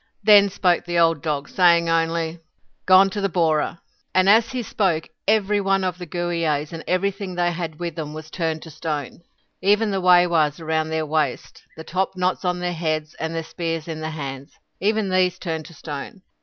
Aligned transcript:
Then 0.23 0.49
spoke 0.49 0.85
the 0.85 0.97
old 0.97 1.21
dog, 1.21 1.47
saying 1.47 1.87
only: 1.87 2.39
"Gone 2.87 3.11
to 3.11 3.21
the 3.21 3.29
borah." 3.29 3.81
And 4.15 4.27
as 4.27 4.49
he 4.51 4.63
spoke 4.63 5.07
every 5.27 5.61
one 5.61 5.83
of 5.83 5.99
the 5.99 6.07
Gooeeays 6.07 6.73
and 6.73 6.83
everything 6.87 7.35
they 7.35 7.51
had 7.51 7.79
with 7.79 7.93
them 7.97 8.11
was 8.11 8.31
turned 8.31 8.63
to 8.63 8.71
stone. 8.71 9.21
Even 9.61 9.91
the 9.91 10.01
waywahs 10.01 10.59
round 10.59 10.91
their 10.91 11.05
waists, 11.05 11.61
the 11.77 11.83
top 11.83 12.13
knots 12.17 12.43
on 12.43 12.57
their 12.61 12.73
heads, 12.73 13.13
and 13.19 13.35
the 13.35 13.43
spears 13.43 13.87
in 13.87 13.99
their 13.99 14.09
hands, 14.09 14.53
even 14.79 15.09
these 15.11 15.37
turned 15.37 15.65
to 15.65 15.75
stone. 15.75 16.23